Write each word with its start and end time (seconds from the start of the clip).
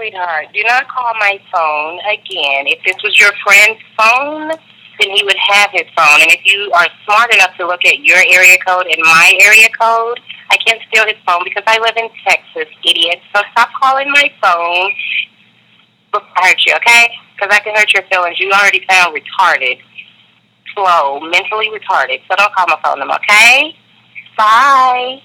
sweetheart, 0.00 0.46
do 0.54 0.62
not 0.64 0.88
call 0.88 1.12
my 1.20 1.38
phone 1.52 2.00
again. 2.08 2.64
If 2.64 2.80
this 2.84 2.96
was 3.04 3.12
your 3.20 3.32
friend's 3.44 3.80
phone, 4.00 4.48
then 4.96 5.08
he 5.12 5.22
would 5.24 5.36
have 5.36 5.68
his 5.72 5.84
phone. 5.92 6.24
And 6.24 6.32
if 6.32 6.40
you 6.48 6.72
are 6.72 6.88
smart 7.04 7.32
enough 7.34 7.52
to 7.58 7.66
look 7.66 7.84
at 7.84 8.00
your 8.00 8.16
area 8.16 8.56
code 8.66 8.86
and 8.86 8.96
my 9.04 9.36
area 9.44 9.68
code, 9.78 10.18
I 10.48 10.56
can't 10.56 10.80
steal 10.88 11.04
his 11.04 11.20
phone 11.26 11.44
because 11.44 11.64
I 11.66 11.78
live 11.78 11.96
in 11.96 12.08
Texas, 12.24 12.72
idiot. 12.80 13.20
So 13.34 13.42
stop 13.52 13.68
calling 13.76 14.10
my 14.10 14.32
phone 14.40 14.90
before 16.12 16.28
I 16.36 16.48
hurt 16.48 16.64
you, 16.66 16.74
okay? 16.76 17.12
Because 17.36 17.54
I 17.54 17.60
can 17.60 17.76
hurt 17.76 17.92
your 17.92 18.02
feelings. 18.08 18.40
You 18.40 18.50
already 18.52 18.84
sound 18.90 19.14
retarded, 19.14 19.80
slow, 20.74 21.20
mentally 21.20 21.68
retarded. 21.68 22.24
So 22.26 22.36
don't 22.36 22.52
call 22.54 22.66
my 22.68 22.80
phone 22.82 23.02
okay? 23.04 23.76
Bye. 24.36 25.20